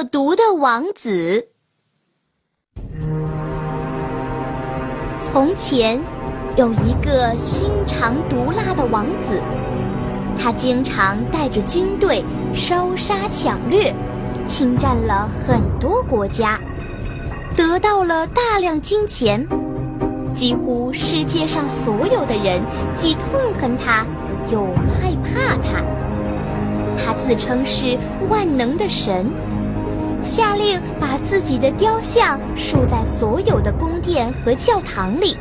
[0.00, 1.46] 恶毒的王子。
[5.22, 6.00] 从前，
[6.56, 9.38] 有一个心肠毒辣的王子，
[10.38, 12.24] 他经常带着军队
[12.54, 13.94] 烧杀抢掠，
[14.46, 16.58] 侵占了很多国家，
[17.54, 19.46] 得到了大量金钱。
[20.34, 22.62] 几乎世界上所有的人
[22.96, 24.06] 既痛恨他，
[24.50, 24.62] 又
[24.94, 25.84] 害怕他。
[26.96, 27.98] 他自称是
[28.30, 29.26] 万能的神，
[30.22, 35.36] 下令把自己的雕像竖在所有的宫殿和教堂里，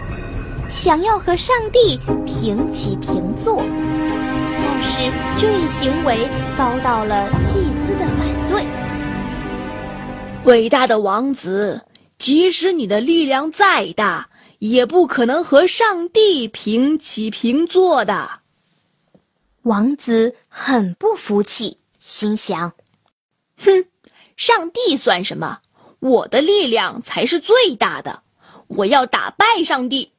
[0.69, 3.63] 想要和上帝平起平坐。
[4.61, 8.65] 但是这一行为遭到了祭司的反对。
[10.45, 11.85] 伟大的王子，
[12.17, 18.29] 即使你的力量再大，也不可能和上帝平起平坐的。
[19.63, 22.71] 王子很不服气，心想
[23.59, 23.85] ：“哼，
[24.39, 25.59] 上帝算什么？
[25.99, 28.21] 我的力量才是最大的！
[28.67, 30.13] 我要打败上帝。”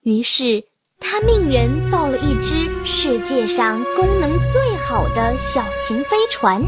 [0.00, 0.64] 于是
[0.98, 6.64] 他命人造了一只世界上功能最好的小型飞船，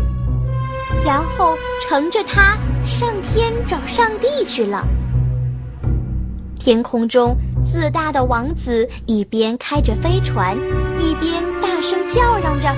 [1.02, 1.56] 然后
[1.88, 4.86] 乘着它上天找上帝去了。
[6.60, 7.34] 天空中。
[7.64, 10.56] 自大的王子一边开着飞船，
[10.98, 12.74] 一边大声叫嚷着：“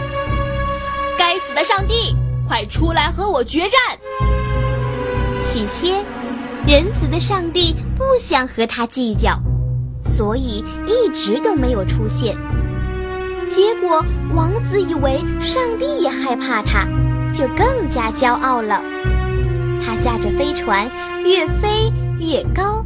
[1.16, 2.16] 该死的上帝，
[2.50, 3.78] 快出来和我决战！”
[5.46, 6.04] 起先，
[6.66, 9.38] 仁慈的上帝不想和他计较，
[10.02, 12.36] 所以一直都没有出现。
[13.48, 16.88] 结果，王子以为上帝也害怕他，
[17.32, 18.82] 就更加骄傲了。
[19.80, 20.90] 他驾着飞船，
[21.24, 22.84] 越飞越高。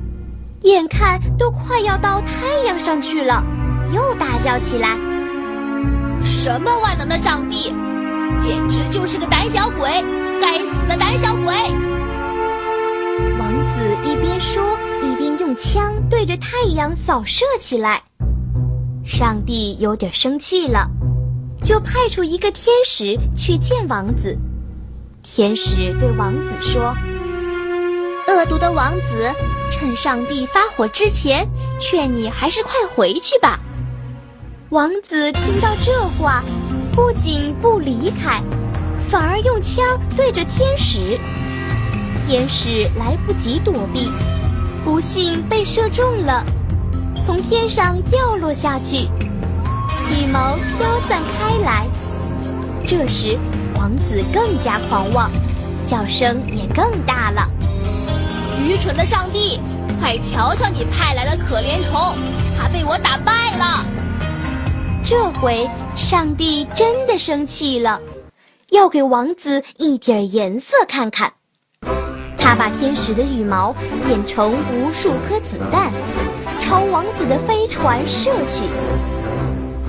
[0.61, 3.43] 眼看都快要到太阳上去了，
[3.95, 4.91] 又大叫起来
[6.23, 7.75] ：“什么万能的上帝，
[8.41, 10.05] 简直就是个胆小鬼！
[10.41, 11.55] 该死的胆小鬼！”
[13.39, 18.03] 王子一边说，一边用枪对着太阳扫射起来。
[19.05, 20.89] 上帝有点生气了，
[21.63, 24.37] 就派出一个天使去见王子。
[25.23, 26.95] 天使对王子说。
[28.27, 29.31] 恶毒的王子，
[29.71, 31.47] 趁上帝发火之前，
[31.79, 33.61] 劝你还是快回去吧。
[34.71, 36.43] 王子听到这话，
[36.95, 38.41] 不仅不离开，
[39.11, 39.85] 反而用枪
[40.17, 41.19] 对着天使。
[42.25, 44.13] 天使来不及躲避，
[44.85, 46.45] 不幸被射中了，
[47.21, 49.09] 从天上掉落下去，
[50.09, 51.87] 羽毛飘散开来。
[52.87, 53.37] 这时，
[53.75, 55.29] 王子更加狂妄，
[55.85, 57.51] 叫声也更大了。
[58.63, 59.59] 愚蠢的上帝，
[59.99, 62.15] 快瞧瞧你派来的可怜虫，
[62.57, 63.85] 他被我打败了。
[65.07, 68.01] 这回上帝真的生气了，
[68.71, 71.31] 要给王子一点颜色看看。
[72.39, 73.75] 他把天使的羽毛
[74.07, 75.93] 变成无数颗子弹，
[76.59, 78.65] 朝王子的飞船射去。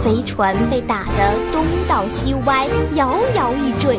[0.03, 3.97] 飞船被打得东倒西歪，摇摇欲坠。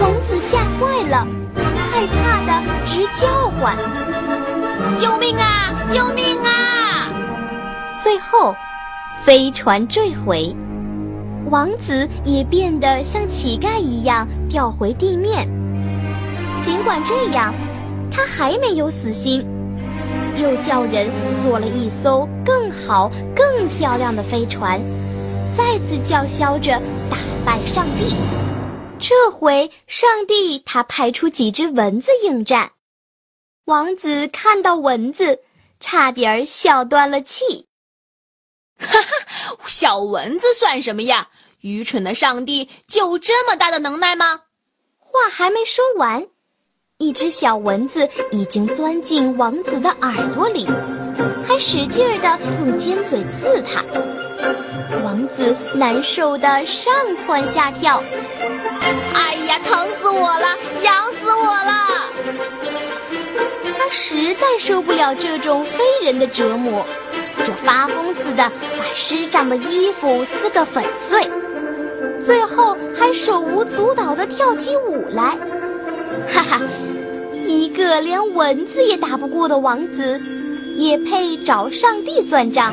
[0.00, 1.26] 王子吓坏了。
[1.90, 3.76] 害怕的直叫唤
[4.96, 5.74] ：“救命啊！
[5.90, 7.12] 救命啊！”
[8.00, 8.56] 最后，
[9.24, 10.52] 飞船坠毁，
[11.48, 15.48] 王子也变得像乞丐一样掉回地面。
[16.60, 17.54] 尽管这样，
[18.10, 19.46] 他还没有死心，
[20.36, 21.08] 又叫人
[21.44, 24.80] 做了一艘更好、更漂亮的飞船，
[25.56, 26.72] 再次叫嚣着
[27.08, 27.16] 打
[27.46, 28.16] 败上帝。
[28.98, 32.72] 这回，上帝他派出几只蚊子应战。
[33.66, 35.38] 王子看到蚊子，
[35.78, 37.66] 差点儿笑断了气。
[38.86, 41.28] 哈哈，小蚊子算什么呀？
[41.60, 44.40] 愚蠢的上帝就这么大的能耐吗？
[44.98, 46.26] 话还没说完，
[46.98, 50.66] 一只小蚊子已经钻进王子的耳朵里，
[51.46, 53.84] 还使劲儿的用尖嘴刺他。
[55.04, 58.02] 王子难受的上蹿下跳。
[59.14, 62.10] 哎呀，疼死我了，痒死我了！
[63.78, 66.84] 他实在受不了这种非人的折磨，
[67.44, 71.30] 就发疯似的把师长的衣服撕个粉碎，
[72.24, 75.36] 最后还手舞足蹈的跳起舞来。
[76.32, 76.60] 哈哈，
[77.46, 80.20] 一个连蚊子也打不过的王子，
[80.76, 82.72] 也配找上帝算账？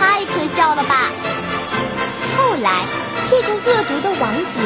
[0.00, 1.10] 太可笑了吧！
[2.36, 2.84] 后来。
[3.30, 4.57] 这个恶毒的王子